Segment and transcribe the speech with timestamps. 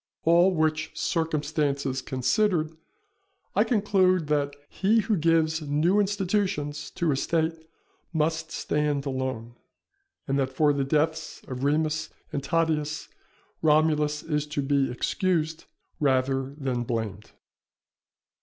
[0.23, 2.75] All which circumstances considered,
[3.55, 7.67] I conclude that he who gives new institutions to a State
[8.11, 9.53] must stand alone;
[10.27, 13.09] and that for the deaths of Remus and Tatius,
[13.61, 15.65] Romulus is to be excused
[15.99, 17.33] rather than blamed.